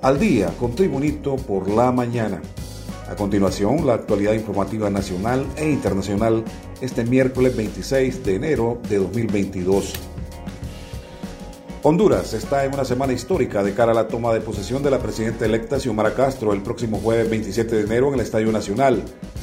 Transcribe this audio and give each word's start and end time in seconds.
Al 0.00 0.20
día 0.20 0.54
con 0.60 0.76
Tribunito 0.76 1.34
por 1.34 1.68
la 1.68 1.90
mañana. 1.90 2.40
A 3.10 3.16
continuación, 3.16 3.84
la 3.84 3.94
actualidad 3.94 4.32
informativa 4.32 4.88
nacional 4.90 5.44
e 5.56 5.68
internacional 5.68 6.44
este 6.80 7.04
miércoles 7.04 7.56
26 7.56 8.24
de 8.24 8.36
enero 8.36 8.78
de 8.88 8.98
2022. 8.98 9.94
Honduras 11.82 12.32
está 12.32 12.64
en 12.64 12.74
una 12.74 12.84
semana 12.84 13.12
histórica 13.12 13.64
de 13.64 13.74
cara 13.74 13.90
a 13.90 13.94
la 13.94 14.06
toma 14.06 14.32
de 14.32 14.40
posesión 14.40 14.84
de 14.84 14.92
la 14.92 15.00
presidenta 15.00 15.46
electa 15.46 15.80
Xiomara 15.80 16.14
Castro 16.14 16.52
el 16.52 16.62
próximo 16.62 16.98
jueves 16.98 17.28
27 17.28 17.74
de 17.74 17.82
enero 17.82 18.06
en 18.08 18.14
el 18.14 18.20
Estadio 18.20 18.52
Nacional 18.52 19.02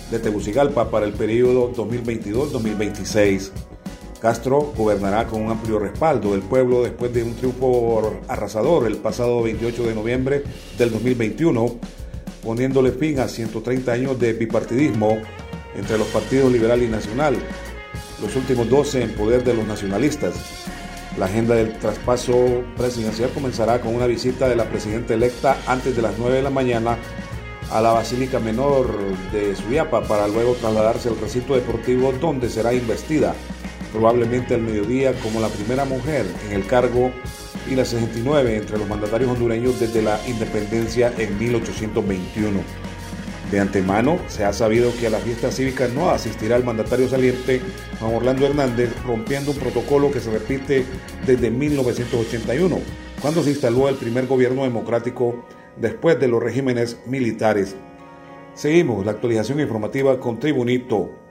de 0.10 0.20
Tegucigalpa 0.20 0.90
para 0.90 1.06
el 1.06 1.12
periodo 1.12 1.74
2022-2026. 1.74 3.52
Castro 4.20 4.74
gobernará 4.76 5.26
con 5.28 5.42
un 5.42 5.52
amplio 5.52 5.80
respaldo. 5.80 6.32
Del 6.32 6.42
pueblo 6.42 6.84
después 6.84 7.14
de 7.14 7.24
un 7.24 7.36
triunfo 7.36 8.22
arrasador 8.28 8.88
el 8.88 8.98
pasado 8.98 9.42
28 9.44 9.84
de 9.84 9.96
noviembre 9.96 10.44
del 10.78 10.92
2021, 10.92 11.76
poniéndole 12.44 12.92
fin 12.92 13.20
a 13.20 13.28
130 13.28 13.92
años 13.92 14.20
de 14.20 14.34
bipartidismo 14.34 15.18
entre 15.76 15.98
los 15.98 16.08
partidos 16.08 16.52
liberal 16.52 16.82
y 16.82 16.88
nacional, 16.88 17.36
los 18.22 18.36
últimos 18.36 18.70
12 18.70 19.04
en 19.04 19.16
poder 19.16 19.44
de 19.44 19.54
los 19.54 19.68
nacionalistas. 19.68 20.36
La 21.18 21.28
agenda 21.28 21.56
del 21.56 21.78
traspaso 21.80 22.64
presidencial 22.76 23.30
comenzará 23.32 23.80
con 23.80 23.96
una 23.96 24.06
visita 24.06 24.50
de 24.50 24.56
la 24.56 24.66
presidenta 24.66 25.14
electa 25.14 25.58
antes 25.68 25.96
de 25.96 26.02
las 26.02 26.18
9 26.18 26.38
de 26.38 26.42
la 26.42 26.50
mañana 26.50 26.98
a 27.72 27.82
la 27.82 27.94
Basílica 27.94 28.40
Menor 28.40 28.88
de 29.32 29.56
Suyapa 29.56 30.02
para 30.04 30.28
luego 30.28 30.54
trasladarse 30.54 31.10
al 31.10 31.20
recinto 31.20 31.56
deportivo 31.56 32.14
donde 32.20 32.50
será 32.50 32.74
investida 32.74 33.34
probablemente 33.96 34.54
al 34.54 34.62
mediodía 34.62 35.14
como 35.22 35.40
la 35.40 35.48
primera 35.48 35.86
mujer 35.86 36.26
en 36.48 36.58
el 36.58 36.68
cargo 36.68 37.12
y 37.70 37.76
la 37.76 37.86
69 37.86 38.58
entre 38.58 38.78
los 38.78 38.88
mandatarios 38.88 39.32
hondureños 39.32 39.80
desde 39.80 40.02
la 40.02 40.20
independencia 40.28 41.14
en 41.18 41.38
1821. 41.40 42.60
De 43.52 43.60
antemano 43.60 44.20
se 44.28 44.44
ha 44.44 44.52
sabido 44.52 44.92
que 45.00 45.08
a 45.08 45.12
la 45.12 45.20
fiesta 45.20 45.50
cívica 45.50 45.88
no 45.88 46.10
asistirá 46.10 46.58
el 46.58 46.66
mandatario 46.66 47.08
saliente 47.08 47.62
Juan 48.00 48.16
Orlando 48.16 48.46
Hernández, 48.46 48.90
rompiendo 49.06 49.52
un 49.52 49.58
protocolo 49.58 50.12
que 50.12 50.20
se 50.20 50.32
repite 50.32 50.86
desde 51.26 51.50
1981, 51.52 52.80
cuando 53.22 53.44
se 53.44 53.52
instaló 53.52 53.88
el 53.88 53.96
primer 53.96 54.28
gobierno 54.28 54.64
democrático 54.64 55.46
después 55.78 56.20
de 56.20 56.28
los 56.28 56.44
regímenes 56.44 56.98
militares. 57.06 57.76
Seguimos 58.56 59.06
la 59.06 59.14
actualización 59.14 59.60
informativa 59.60 60.20
con 60.20 60.40
Tribunito 60.40 61.25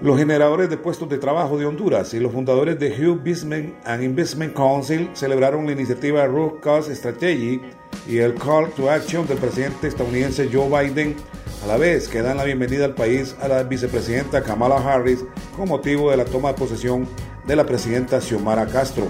los 0.00 0.16
generadores 0.16 0.70
de 0.70 0.78
puestos 0.78 1.08
de 1.10 1.18
trabajo 1.18 1.58
de 1.58 1.66
Honduras 1.66 2.14
y 2.14 2.20
los 2.20 2.32
fundadores 2.32 2.78
de 2.78 2.88
Hugh 2.88 3.18
Business 3.18 3.70
and 3.84 4.02
Investment 4.02 4.54
Council 4.54 5.10
celebraron 5.12 5.66
la 5.66 5.72
iniciativa 5.72 6.26
Root 6.26 6.60
Cause 6.60 6.94
Strategy 6.94 7.60
y 8.08 8.18
el 8.18 8.34
Call 8.34 8.70
to 8.70 8.90
Action 8.90 9.26
del 9.26 9.36
presidente 9.36 9.88
estadounidense 9.88 10.48
Joe 10.50 10.68
Biden, 10.68 11.16
a 11.62 11.66
la 11.66 11.76
vez 11.76 12.08
que 12.08 12.22
dan 12.22 12.38
la 12.38 12.44
bienvenida 12.44 12.86
al 12.86 12.94
país 12.94 13.36
a 13.42 13.48
la 13.48 13.62
vicepresidenta 13.62 14.42
Kamala 14.42 14.76
Harris 14.76 15.22
con 15.54 15.68
motivo 15.68 16.10
de 16.10 16.16
la 16.16 16.24
toma 16.24 16.52
de 16.52 16.58
posesión 16.58 17.06
de 17.46 17.56
la 17.56 17.66
presidenta 17.66 18.22
Xiomara 18.22 18.66
Castro. 18.66 19.06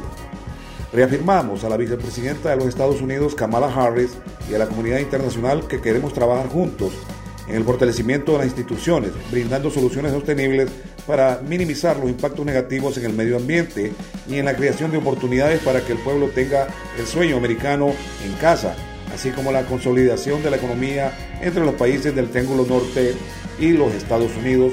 Reafirmamos 0.93 1.63
a 1.63 1.69
la 1.69 1.77
vicepresidenta 1.77 2.51
de 2.51 2.57
los 2.57 2.67
Estados 2.67 3.01
Unidos 3.01 3.37
Kamala 3.37 3.73
Harris 3.73 4.19
y 4.51 4.55
a 4.55 4.59
la 4.59 4.67
comunidad 4.67 4.99
internacional 4.99 5.69
que 5.69 5.81
queremos 5.81 6.13
trabajar 6.13 6.49
juntos 6.49 6.95
en 7.51 7.57
el 7.57 7.65
fortalecimiento 7.65 8.33
de 8.33 8.39
las 8.39 8.47
instituciones, 8.47 9.11
brindando 9.31 9.71
soluciones 9.71 10.13
sostenibles 10.13 10.71
para 11.07 11.41
minimizar 11.47 11.97
los 11.97 12.09
impactos 12.09 12.47
negativos 12.47 12.97
en 12.97 13.05
el 13.07 13.13
medio 13.13 13.37
ambiente 13.37 13.93
y 14.29 14.37
en 14.37 14.45
la 14.45 14.55
creación 14.55 14.93
de 14.93 14.99
oportunidades 14.99 15.61
para 15.61 15.81
que 15.85 15.93
el 15.93 15.99
pueblo 15.99 16.29
tenga 16.29 16.69
el 16.99 17.07
sueño 17.07 17.37
americano 17.37 17.93
en 18.25 18.33
casa, 18.35 18.77
así 19.13 19.31
como 19.31 19.51
la 19.51 19.67
consolidación 19.67 20.43
de 20.43 20.51
la 20.51 20.57
economía 20.57 21.13
entre 21.43 21.65
los 21.65 21.75
países 21.75 22.15
del 22.15 22.31
Triángulo 22.31 22.65
Norte 22.65 23.15
y 23.59 23.73
los 23.73 23.93
Estados 23.93 24.31
Unidos, 24.37 24.73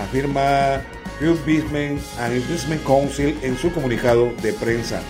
afirma 0.00 0.80
Hugh 1.20 1.38
Business 1.44 2.02
and 2.18 2.36
Investment 2.36 2.84
Council 2.84 3.36
en 3.42 3.56
su 3.58 3.72
comunicado 3.72 4.32
de 4.42 4.52
prensa. 4.52 5.02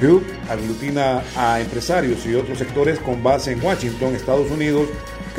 Hugh 0.00 0.22
aglutina 0.48 1.22
a 1.36 1.60
empresarios 1.60 2.24
y 2.24 2.34
otros 2.34 2.58
sectores 2.58 2.98
con 3.00 3.22
base 3.22 3.52
en 3.52 3.62
Washington, 3.62 4.14
Estados 4.14 4.50
Unidos, 4.50 4.88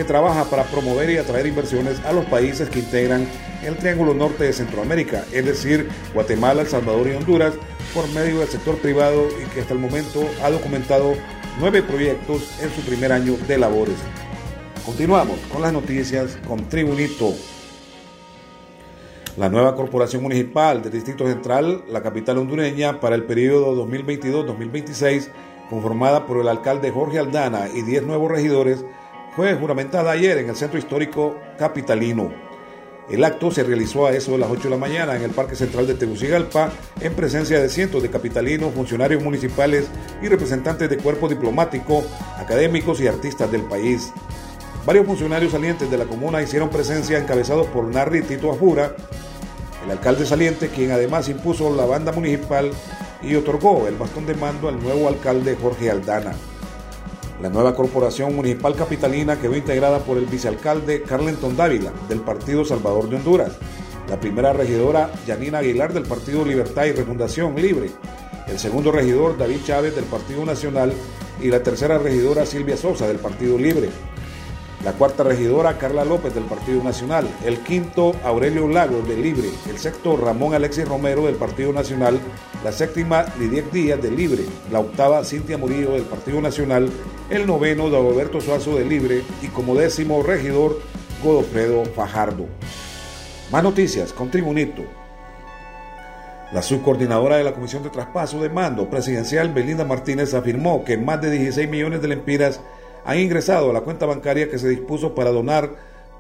trabaja 0.04 0.46
para 0.46 0.64
promover 0.64 1.10
y 1.10 1.18
atraer 1.18 1.48
inversiones 1.48 2.00
a 2.06 2.14
los 2.14 2.26
países 2.26 2.70
que 2.70 2.80
integran 2.80 3.28
el 3.64 3.78
Triángulo 3.78 4.14
Norte 4.14 4.46
de 4.46 4.54
Centroamérica, 4.54 5.26
es 5.32 5.46
decir, 5.46 5.88
Guatemala, 6.14 6.62
El 6.62 6.68
Salvador 6.68 7.08
y 7.08 7.16
Honduras, 7.16 7.54
por 7.94 8.08
medio 8.10 8.40
del 8.40 8.48
sector 8.48 8.78
privado 8.78 9.28
y 9.30 9.46
que 9.54 9.62
hasta 9.62 9.74
el 9.74 9.80
momento 9.80 10.28
ha 10.44 10.50
documentado 10.50 11.14
nueve 11.60 11.84
proyectos 11.84 12.60
en 12.62 12.72
su 12.72 12.82
primer 12.82 13.12
año 13.12 13.38
de 13.48 13.58
labores. 13.58 13.98
Continuamos 14.86 15.40
con 15.52 15.62
las 15.62 15.74
noticias 15.74 16.38
con 16.48 16.68
Tribunito. 16.68 17.34
La 19.38 19.50
nueva 19.50 19.76
corporación 19.76 20.24
municipal 20.24 20.82
del 20.82 20.92
Distrito 20.92 21.26
Central, 21.26 21.84
la 21.90 22.02
capital 22.02 22.38
hondureña, 22.40 23.00
para 23.00 23.16
el 23.16 23.24
periodo 23.24 23.76
2022-2026, 23.88 25.30
conformada 25.70 26.26
por 26.26 26.42
el 26.42 26.50
alcalde 26.50 26.92
Jorge 26.92 27.20
Aldana 27.20 27.70
y 27.74 27.82
10 27.84 28.04
nuevos 28.04 28.30
regidores, 28.30 28.84
fue 29.36 29.56
juramentada 29.56 30.12
ayer 30.12 30.38
en 30.40 30.50
el 30.50 30.56
centro 30.56 30.78
histórico 30.78 31.38
capitalino. 31.58 32.32
El 33.10 33.24
acto 33.24 33.52
se 33.52 33.64
realizó 33.64 34.06
a 34.06 34.12
eso 34.12 34.32
de 34.34 34.38
las 34.38 34.50
8 34.50 34.64
de 34.64 34.70
la 34.70 34.78
mañana 34.78 35.16
en 35.16 35.24
el 35.24 35.32
Parque 35.32 35.56
Central 35.56 35.88
de 35.88 35.96
Tegucigalpa, 35.96 36.72
en 37.00 37.14
presencia 37.14 37.60
de 37.60 37.70
cientos 37.70 38.02
de 38.02 38.10
capitalinos, 38.10 38.74
funcionarios 38.74 39.24
municipales 39.24 39.90
y 40.22 40.28
representantes 40.28 40.90
de 40.90 40.98
cuerpo 40.98 41.28
diplomático, 41.28 42.04
académicos 42.38 43.02
y 43.02 43.08
artistas 43.08 43.52
del 43.52 43.64
país. 43.64 44.14
Varios 44.86 45.06
funcionarios 45.06 45.52
salientes 45.52 45.92
de 45.92 45.98
la 45.98 46.06
comuna 46.06 46.42
hicieron 46.42 46.70
presencia 46.70 47.18
encabezados 47.18 47.68
por 47.68 47.86
Narri 47.86 48.22
Tito 48.22 48.52
Ajura, 48.52 48.96
el 49.84 49.92
alcalde 49.92 50.26
saliente, 50.26 50.70
quien 50.70 50.92
además 50.92 51.28
impuso 51.28 51.76
la 51.76 51.86
banda 51.86 52.12
municipal 52.12 52.72
y 53.22 53.36
otorgó 53.36 53.88
el 53.88 53.96
bastón 53.96 54.26
de 54.26 54.36
mando 54.36 54.70
al 54.70 54.82
nuevo 54.82 55.08
alcalde 55.08 55.58
Jorge 55.62 55.90
Aldana. 55.90 56.34
La 57.42 57.50
nueva 57.50 57.76
corporación 57.76 58.36
municipal 58.36 58.76
capitalina 58.76 59.40
quedó 59.40 59.56
integrada 59.56 60.00
por 60.00 60.18
el 60.18 60.26
vicealcalde 60.26 61.02
Carlenton 61.02 61.58
Dávila, 61.58 61.92
del 62.08 62.20
Partido 62.20 62.64
Salvador 62.64 63.10
de 63.10 63.16
Honduras, 63.16 63.54
la 64.08 64.20
primera 64.20 64.54
regidora 64.54 65.10
Yanina 65.26 65.60
Aguilar 65.60 65.92
del 65.92 66.04
Partido 66.04 66.46
Libertad 66.46 66.86
y 66.86 66.92
Refundación 66.92 67.56
Libre, 67.56 67.90
el 68.48 68.60
segundo 68.60 68.92
regidor 68.92 69.38
David 69.38 69.62
Chávez 69.66 69.96
del 69.96 70.06
Partido 70.06 70.46
Nacional. 70.46 70.94
Y 71.42 71.48
la 71.48 71.64
tercera 71.64 71.98
regidora 71.98 72.46
Silvia 72.46 72.78
Sosa 72.78 73.08
del 73.08 73.18
Partido 73.18 73.58
Libre. 73.58 73.90
La 74.86 74.92
cuarta 74.92 75.24
regidora 75.24 75.80
Carla 75.80 76.06
López 76.06 76.36
del 76.36 76.44
Partido 76.44 76.84
Nacional, 76.84 77.28
el 77.46 77.60
quinto 77.62 78.16
Aurelio 78.24 78.68
Lagos 78.68 79.08
del 79.08 79.24
Libre, 79.24 79.50
el 79.68 79.80
sexto 79.80 80.18
Ramón 80.18 80.54
Alexis 80.54 80.88
Romero 80.88 81.26
del 81.26 81.36
Partido 81.36 81.74
Nacional, 81.74 82.20
la 82.64 82.72
séptima 82.72 83.26
Lidiec 83.40 83.72
Díaz 83.72 84.00
del 84.00 84.16
Libre, 84.16 84.44
la 84.72 84.82
octava 84.82 85.24
Cintia 85.24 85.58
Murillo 85.58 85.94
del 85.94 86.04
Partido 86.04 86.42
Nacional, 86.42 86.92
el 87.32 87.48
noveno 87.48 87.90
Dagoberto 87.90 88.42
Suazo 88.42 88.76
del 88.76 88.90
Libre 88.90 89.24
y 89.42 89.48
como 89.48 89.74
décimo 89.74 90.22
regidor 90.22 90.82
Godofredo 91.24 91.86
Fajardo. 91.86 92.46
Más 93.52 93.64
noticias 93.64 94.12
con 94.12 94.30
Tribunito. 94.30 94.84
La 96.52 96.62
subcoordinadora 96.62 97.38
de 97.38 97.46
la 97.46 97.54
Comisión 97.54 97.84
de 97.84 97.90
Traspaso 97.90 98.42
de 98.42 98.50
Mando 98.50 98.90
Presidencial, 98.90 99.54
Belinda 99.54 99.86
Martínez, 99.86 100.34
afirmó 100.34 100.84
que 100.84 100.98
más 100.98 101.22
de 101.22 101.32
16 101.32 101.70
millones 101.70 102.02
de 102.02 102.10
lempiras 102.10 102.60
han 103.06 103.18
ingresado 103.18 103.70
a 103.70 103.74
la 103.74 103.82
cuenta 103.82 104.06
bancaria 104.06 104.50
que 104.50 104.60
se 104.60 104.68
dispuso 104.68 105.16
para 105.16 105.32
donar 105.32 105.70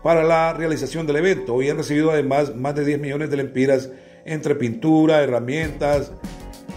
para 0.03 0.23
la 0.23 0.53
realización 0.53 1.05
del 1.07 1.17
evento 1.17 1.61
y 1.61 1.69
han 1.69 1.78
recibido 1.78 2.11
además 2.11 2.55
más 2.55 2.73
de 2.73 2.85
10 2.85 3.01
millones 3.01 3.29
de 3.29 3.37
lempiras 3.37 3.90
entre 4.23 4.55
pintura, 4.55 5.22
herramientas, 5.22 6.13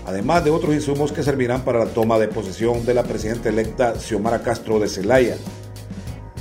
además 0.06 0.44
de 0.44 0.50
otros 0.50 0.74
insumos 0.74 1.12
que 1.12 1.22
servirán 1.22 1.64
para 1.64 1.78
la 1.78 1.90
toma 1.90 2.18
de 2.18 2.28
posesión 2.28 2.84
de 2.84 2.94
la 2.94 3.04
presidenta 3.04 3.48
electa 3.48 3.98
Xiomara 3.98 4.42
Castro 4.42 4.78
de 4.78 4.88
Celaya. 4.88 5.36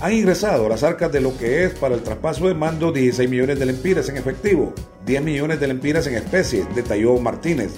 Han 0.01 0.13
ingresado 0.13 0.65
a 0.65 0.69
las 0.69 0.83
arcas 0.83 1.11
de 1.11 1.21
lo 1.21 1.37
que 1.37 1.63
es 1.65 1.73
para 1.73 1.95
el 1.95 2.03
traspaso 2.03 2.47
de 2.47 2.53
mando 2.53 2.91
16 2.91 3.29
millones 3.29 3.59
de 3.59 3.65
lempiras 3.65 4.09
en 4.09 4.17
efectivo, 4.17 4.73
10 5.05 5.21
millones 5.21 5.59
de 5.59 5.67
lempiras 5.67 6.07
en 6.07 6.15
especie, 6.15 6.65
detalló 6.75 7.17
Martínez. 7.19 7.71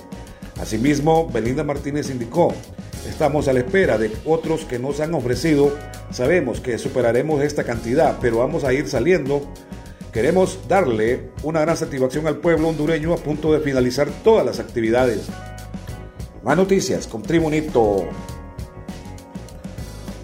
Asimismo, 0.59 1.29
Belinda 1.29 1.63
Martínez 1.63 2.09
indicó 2.09 2.53
Estamos 3.07 3.47
a 3.47 3.53
la 3.53 3.59
espera 3.59 3.97
de 3.97 4.11
otros 4.25 4.65
que 4.65 4.79
nos 4.79 4.99
han 4.99 5.13
ofrecido. 5.13 5.71
Sabemos 6.11 6.59
que 6.59 6.77
superaremos 6.79 7.41
esta 7.43 7.63
cantidad, 7.63 8.17
pero 8.19 8.39
vamos 8.39 8.63
a 8.63 8.73
ir 8.73 8.87
saliendo. 8.87 9.41
Queremos 10.11 10.59
darle 10.67 11.29
una 11.43 11.61
gran 11.61 11.77
satisfacción 11.77 12.25
al 12.25 12.37
pueblo 12.37 12.69
hondureño 12.69 13.13
a 13.13 13.17
punto 13.17 13.53
de 13.53 13.59
finalizar 13.59 14.09
todas 14.23 14.45
las 14.45 14.59
actividades. 14.59 15.27
Más 16.45 16.55
noticias 16.55 17.07
con 17.07 17.23
Tribunito. 17.23 18.07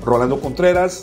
Rolando 0.05 0.39
Contreras, 0.39 1.01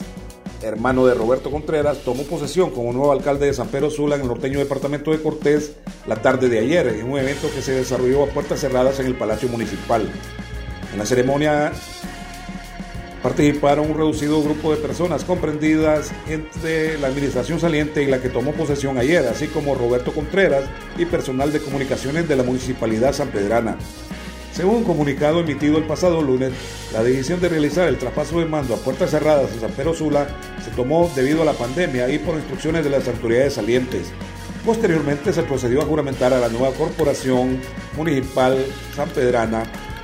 hermano 0.63 1.07
de 1.07 1.15
Roberto 1.15 1.51
Contreras, 1.51 2.05
tomó 2.05 2.23
posesión 2.23 2.71
como 2.71 2.93
nuevo 2.93 3.11
alcalde 3.11 3.47
de 3.47 3.53
San 3.53 3.67
Pedro 3.67 3.91
Sula 3.91 4.15
en 4.15 4.23
el 4.23 4.29
norteño 4.29 4.61
departamento 4.61 5.11
de 5.11 5.21
Cortés 5.21 5.73
la 6.07 6.23
tarde 6.23 6.49
de 6.49 6.61
ayer, 6.61 6.87
en 6.87 7.11
un 7.11 7.19
evento 7.19 7.51
que 7.53 7.63
se 7.63 7.73
desarrolló 7.73 8.23
a 8.23 8.27
puertas 8.29 8.61
cerradas 8.61 9.01
en 9.01 9.07
el 9.07 9.17
Palacio 9.17 9.49
Municipal. 9.49 10.09
En 10.93 10.99
la 11.01 11.05
ceremonia 11.05 11.73
participaron 13.21 13.91
un 13.91 13.97
reducido 13.97 14.41
grupo 14.41 14.71
de 14.71 14.77
personas 14.77 15.25
comprendidas 15.25 16.13
entre 16.29 16.97
la 17.01 17.09
administración 17.09 17.59
saliente 17.59 18.05
y 18.05 18.07
la 18.07 18.23
que 18.23 18.29
tomó 18.29 18.53
posesión 18.53 18.99
ayer, 18.99 19.27
así 19.27 19.49
como 19.49 19.75
Roberto 19.75 20.13
Contreras 20.13 20.63
y 20.97 21.07
personal 21.07 21.53
de 21.53 21.59
comunicaciones 21.59 22.29
de 22.29 22.37
la 22.37 22.45
Municipalidad 22.45 23.13
Sanpedrana. 23.13 23.79
Según 24.59 24.79
un 24.79 24.83
comunicado 24.85 25.39
emitido 25.39 25.79
el 25.79 25.85
pasado 25.85 26.21
lunes, 26.21 26.51
la 26.93 27.05
decisión 27.05 27.41
de 27.41 27.49
realizar 27.49 27.87
el 27.87 27.97
traspaso 27.97 28.41
de 28.41 28.45
mando 28.45 28.75
a 28.75 28.79
puertas 28.79 29.13
cerradas 29.13 29.53
en 29.53 29.61
San 29.61 29.71
Pedro 29.71 29.95
Sula 29.95 30.27
se 30.65 30.73
tomó 30.73 31.09
debido 31.15 31.43
a 31.43 31.45
la 31.45 31.53
pandemia 31.53 32.11
y 32.11 32.19
por 32.19 32.35
instrucciones 32.35 32.83
de 32.83 32.91
las 32.91 33.07
autoridades 33.07 33.55
salientes. 33.55 34.11
Posteriormente 34.67 35.33
se 35.33 35.45
procedió 35.45 35.81
a 35.81 35.85
juramentar 35.85 36.35
a 36.35 36.41
la 36.41 36.49
nueva 36.49 36.75
corporación 36.75 37.61
municipal 37.97 38.59
sanpedrana 38.97 39.63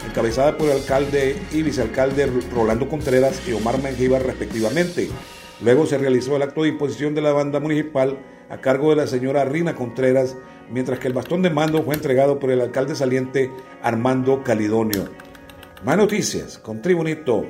encabezada 0.08 0.56
por 0.56 0.68
el 0.68 0.76
alcalde 0.76 1.36
y 1.50 1.62
vicealcalde 1.62 2.30
Rolando 2.54 2.88
Contreras 2.88 3.42
y 3.48 3.54
Omar 3.54 3.82
Mengíbar 3.82 4.24
respectivamente. 4.24 5.10
Luego 5.64 5.84
se 5.84 5.98
realizó 5.98 6.36
el 6.36 6.42
acto 6.42 6.62
de 6.62 6.68
imposición 6.68 7.16
de 7.16 7.22
la 7.22 7.32
banda 7.32 7.58
municipal 7.58 8.20
a 8.48 8.60
cargo 8.60 8.90
de 8.90 8.96
la 8.96 9.08
señora 9.08 9.44
Rina 9.44 9.74
Contreras, 9.74 10.36
mientras 10.70 10.98
que 10.98 11.08
el 11.08 11.14
bastón 11.14 11.42
de 11.42 11.50
mando 11.50 11.82
fue 11.82 11.94
entregado 11.94 12.38
por 12.38 12.50
el 12.50 12.60
alcalde 12.60 12.94
saliente 12.94 13.50
Armando 13.82 14.42
Calidonio. 14.42 15.08
Más 15.84 15.96
noticias 15.96 16.58
con 16.58 16.80
Tribunito. 16.80 17.44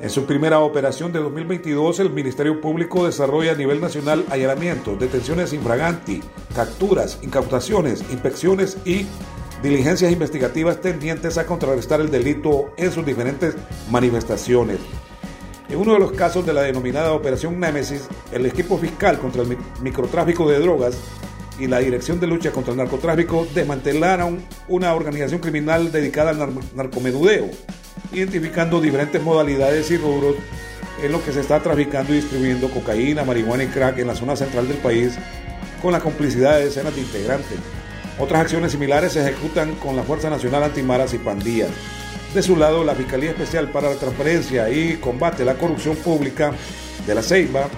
En 0.00 0.08
su 0.08 0.24
primera 0.24 0.60
operación 0.60 1.12
de 1.12 1.18
2022, 1.18 2.00
el 2.00 2.10
Ministerio 2.10 2.60
Público 2.60 3.04
desarrolla 3.04 3.52
a 3.52 3.56
nivel 3.56 3.80
nacional 3.80 4.24
allanamientos, 4.30 4.98
detenciones 4.98 5.52
infraganti, 5.52 6.22
capturas, 6.54 7.18
incautaciones, 7.22 8.02
inspecciones 8.10 8.78
y 8.86 9.06
diligencias 9.62 10.10
investigativas 10.10 10.80
tendientes 10.80 11.36
a 11.36 11.44
contrarrestar 11.44 12.00
el 12.00 12.10
delito 12.10 12.72
en 12.78 12.92
sus 12.92 13.04
diferentes 13.04 13.56
manifestaciones. 13.90 14.78
En 15.68 15.76
uno 15.76 15.92
de 15.92 16.00
los 16.00 16.12
casos 16.12 16.44
de 16.46 16.52
la 16.52 16.62
denominada 16.62 17.12
Operación 17.12 17.60
Némesis, 17.60 18.08
el 18.32 18.46
equipo 18.46 18.78
fiscal 18.78 19.18
contra 19.18 19.42
el 19.42 19.56
microtráfico 19.82 20.48
de 20.50 20.58
drogas 20.58 20.98
y 21.60 21.66
la 21.66 21.78
Dirección 21.78 22.18
de 22.18 22.26
Lucha 22.26 22.50
contra 22.50 22.72
el 22.72 22.78
Narcotráfico 22.78 23.46
desmantelaron 23.54 24.42
una 24.66 24.94
organización 24.94 25.40
criminal 25.40 25.92
dedicada 25.92 26.30
al 26.30 26.54
narcomedudeo, 26.74 27.50
identificando 28.12 28.80
diferentes 28.80 29.22
modalidades 29.22 29.90
y 29.90 29.98
rubros 29.98 30.36
en 31.02 31.12
lo 31.12 31.22
que 31.22 31.32
se 31.32 31.40
está 31.40 31.60
traficando 31.60 32.12
y 32.12 32.16
distribuyendo 32.16 32.70
cocaína, 32.70 33.24
marihuana 33.24 33.64
y 33.64 33.66
crack 33.68 33.98
en 33.98 34.06
la 34.06 34.14
zona 34.14 34.36
central 34.36 34.68
del 34.68 34.78
país, 34.78 35.18
con 35.82 35.92
la 35.92 36.00
complicidad 36.00 36.58
de 36.58 36.64
decenas 36.64 36.94
de 36.94 37.02
integrantes. 37.02 37.58
Otras 38.18 38.42
acciones 38.42 38.72
similares 38.72 39.12
se 39.12 39.22
ejecutan 39.22 39.74
con 39.76 39.96
la 39.96 40.02
Fuerza 40.02 40.30
Nacional 40.30 40.62
Antimaras 40.62 41.14
y 41.14 41.18
Pandillas. 41.18 41.70
De 42.34 42.42
su 42.42 42.56
lado, 42.56 42.84
la 42.84 42.94
Fiscalía 42.94 43.30
Especial 43.30 43.70
para 43.70 43.90
la 43.90 43.96
Transparencia 43.96 44.70
y 44.70 44.96
Combate 44.96 45.42
a 45.42 45.46
la 45.46 45.54
Corrupción 45.54 45.96
Pública 45.96 46.52
de 47.06 47.14
la 47.14 47.22
Ceiba 47.22 47.68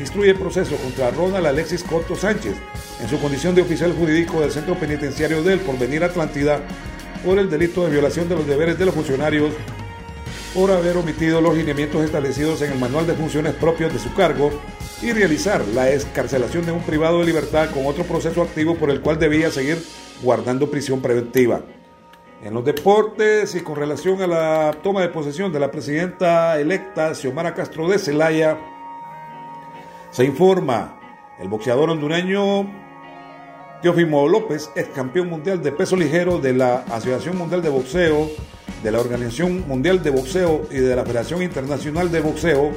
instruye 0.00 0.34
proceso 0.34 0.76
contra 0.76 1.10
Ronald 1.10 1.46
Alexis 1.46 1.82
Corto 1.82 2.16
Sánchez 2.16 2.54
en 3.00 3.08
su 3.08 3.20
condición 3.20 3.54
de 3.54 3.62
oficial 3.62 3.92
jurídico 3.92 4.40
del 4.40 4.52
Centro 4.52 4.74
Penitenciario 4.74 5.42
del 5.42 5.60
Porvenir 5.60 6.04
Atlántida 6.04 6.60
por 7.24 7.38
el 7.38 7.50
delito 7.50 7.84
de 7.84 7.90
violación 7.90 8.28
de 8.28 8.36
los 8.36 8.46
deberes 8.46 8.78
de 8.78 8.86
los 8.86 8.94
funcionarios 8.94 9.52
por 10.54 10.70
haber 10.70 10.96
omitido 10.96 11.40
los 11.40 11.56
lineamientos 11.56 12.04
establecidos 12.04 12.62
en 12.62 12.72
el 12.72 12.78
manual 12.78 13.06
de 13.06 13.14
funciones 13.14 13.54
propios 13.54 13.92
de 13.92 13.98
su 13.98 14.14
cargo 14.14 14.50
y 15.02 15.12
realizar 15.12 15.66
la 15.74 15.90
escarcelación 15.90 16.64
de 16.64 16.72
un 16.72 16.82
privado 16.82 17.18
de 17.18 17.26
libertad 17.26 17.70
con 17.70 17.86
otro 17.86 18.04
proceso 18.04 18.42
activo 18.42 18.76
por 18.76 18.90
el 18.90 19.00
cual 19.00 19.18
debía 19.18 19.50
seguir 19.50 19.82
guardando 20.22 20.70
prisión 20.70 21.00
preventiva. 21.00 21.62
En 22.42 22.54
los 22.54 22.64
deportes 22.64 23.54
y 23.54 23.60
con 23.60 23.76
relación 23.76 24.22
a 24.22 24.26
la 24.26 24.76
toma 24.82 25.00
de 25.00 25.08
posesión 25.08 25.52
de 25.52 25.60
la 25.60 25.70
presidenta 25.70 26.60
electa 26.60 27.14
Xiomara 27.14 27.54
Castro 27.54 27.88
de 27.88 27.98
Celaya, 27.98 28.58
se 30.14 30.24
informa 30.24 30.96
el 31.40 31.48
boxeador 31.48 31.90
hondureño 31.90 32.70
Teofimo 33.82 34.28
López, 34.28 34.70
ex 34.76 34.88
campeón 34.90 35.28
mundial 35.28 35.60
de 35.60 35.72
peso 35.72 35.96
ligero 35.96 36.38
de 36.38 36.52
la 36.52 36.84
Asociación 36.88 37.36
Mundial 37.36 37.62
de 37.62 37.68
Boxeo, 37.68 38.30
de 38.84 38.92
la 38.92 39.00
Organización 39.00 39.66
Mundial 39.66 40.04
de 40.04 40.10
Boxeo 40.10 40.68
y 40.70 40.76
de 40.76 40.94
la 40.94 41.02
Federación 41.02 41.42
Internacional 41.42 42.12
de 42.12 42.20
Boxeo, 42.20 42.70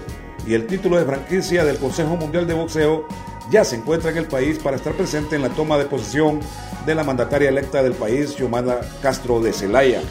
y 0.48 0.56
el 0.56 0.66
título 0.66 0.98
de 0.98 1.06
franquicia 1.06 1.64
del 1.64 1.78
Consejo 1.78 2.16
Mundial 2.16 2.48
de 2.48 2.56
Boxeo 2.56 3.08
ya 3.52 3.64
se 3.64 3.76
encuentra 3.76 4.10
en 4.10 4.18
el 4.18 4.26
país 4.26 4.58
para 4.58 4.76
estar 4.76 4.94
presente 4.94 5.36
en 5.36 5.44
la 5.44 5.50
toma 5.50 5.78
de 5.78 5.86
posesión 5.86 6.40
de 6.88 6.96
la 6.96 7.04
mandataria 7.04 7.50
electa 7.50 7.84
del 7.84 7.94
país, 7.94 8.34
Xiomara 8.36 8.82
Castro 9.04 9.42
de 9.42 9.54
Celaya. 9.54 10.02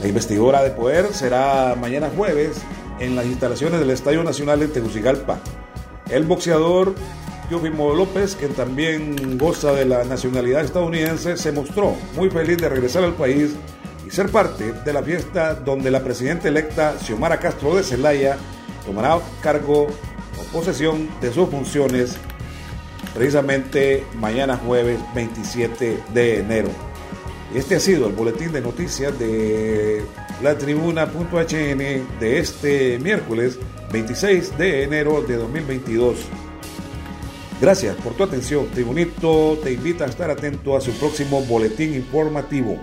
La 0.00 0.06
investigadora 0.06 0.62
de 0.62 0.70
poder 0.70 1.12
será 1.12 1.74
mañana 1.74 2.08
jueves 2.16 2.62
en 3.00 3.16
las 3.16 3.26
instalaciones 3.26 3.80
del 3.80 3.90
Estadio 3.90 4.22
Nacional 4.22 4.60
de 4.60 4.68
Tegucigalpa. 4.68 5.40
El 6.10 6.24
boxeador 6.24 6.94
Teofimo 7.48 7.94
López, 7.94 8.36
quien 8.36 8.52
también 8.54 9.38
goza 9.38 9.72
de 9.72 9.84
la 9.84 10.04
nacionalidad 10.04 10.62
estadounidense, 10.62 11.36
se 11.36 11.52
mostró 11.52 11.96
muy 12.16 12.30
feliz 12.30 12.58
de 12.58 12.68
regresar 12.68 13.04
al 13.04 13.14
país 13.14 13.52
y 14.06 14.10
ser 14.10 14.30
parte 14.30 14.72
de 14.72 14.92
la 14.92 15.02
fiesta 15.02 15.54
donde 15.54 15.90
la 15.90 16.02
presidenta 16.02 16.48
electa 16.48 16.96
Xiomara 17.00 17.38
Castro 17.38 17.76
de 17.76 17.82
Celaya 17.82 18.36
tomará 18.86 19.18
cargo 19.42 19.86
o 19.86 20.52
posesión 20.52 21.08
de 21.20 21.32
sus 21.32 21.48
funciones 21.48 22.16
precisamente 23.14 24.04
mañana 24.14 24.56
jueves 24.56 25.00
27 25.14 26.02
de 26.14 26.40
enero. 26.40 26.68
Este 27.54 27.74
ha 27.74 27.80
sido 27.80 28.06
el 28.06 28.12
boletín 28.12 28.52
de 28.52 28.60
noticias 28.60 29.18
de 29.18 30.02
la 30.40 30.56
tribuna.hn 30.56 31.48
de 31.48 32.38
este 32.38 32.98
miércoles 33.00 33.58
26 33.92 34.56
de 34.56 34.84
enero 34.84 35.20
de 35.22 35.36
2022. 35.36 36.16
Gracias 37.60 37.96
por 37.96 38.14
tu 38.14 38.22
atención. 38.22 38.68
Tribunito 38.68 39.58
te 39.64 39.72
invita 39.72 40.04
a 40.04 40.08
estar 40.08 40.30
atento 40.30 40.76
a 40.76 40.80
su 40.80 40.92
próximo 40.92 41.42
boletín 41.42 41.94
informativo. 41.94 42.78